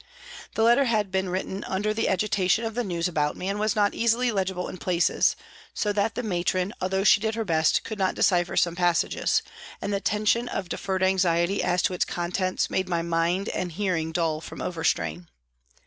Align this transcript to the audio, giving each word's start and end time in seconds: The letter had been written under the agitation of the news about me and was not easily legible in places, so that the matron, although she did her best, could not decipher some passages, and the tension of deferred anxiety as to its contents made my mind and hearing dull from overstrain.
The 0.55 0.63
letter 0.63 0.85
had 0.85 1.11
been 1.11 1.29
written 1.29 1.63
under 1.65 1.93
the 1.93 2.09
agitation 2.09 2.65
of 2.65 2.73
the 2.73 2.83
news 2.83 3.07
about 3.07 3.37
me 3.37 3.47
and 3.47 3.59
was 3.59 3.75
not 3.75 3.93
easily 3.93 4.31
legible 4.31 4.67
in 4.67 4.79
places, 4.79 5.35
so 5.75 5.93
that 5.93 6.15
the 6.15 6.23
matron, 6.23 6.73
although 6.81 7.03
she 7.03 7.21
did 7.21 7.35
her 7.35 7.45
best, 7.45 7.83
could 7.83 7.99
not 7.99 8.15
decipher 8.15 8.57
some 8.57 8.75
passages, 8.75 9.43
and 9.79 9.93
the 9.93 10.01
tension 10.01 10.49
of 10.49 10.69
deferred 10.69 11.03
anxiety 11.03 11.61
as 11.61 11.83
to 11.83 11.93
its 11.93 12.03
contents 12.03 12.67
made 12.67 12.89
my 12.89 13.03
mind 13.03 13.47
and 13.49 13.73
hearing 13.73 14.11
dull 14.11 14.41
from 14.41 14.59
overstrain. 14.59 15.27